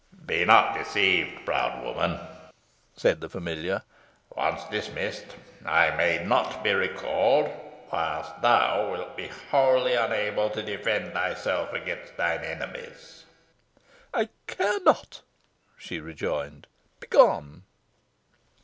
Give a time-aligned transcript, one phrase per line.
[0.25, 2.19] "Be not deceived, proud woman,"
[2.97, 3.83] said the familiar.
[4.35, 7.49] "Once dismissed, I may not be recalled,
[7.91, 13.25] while thou wilt be wholly unable to defend thyself against thy enemies."
[14.11, 15.21] "I care not,"
[15.77, 16.65] she rejoined;
[16.99, 17.61] "begone!"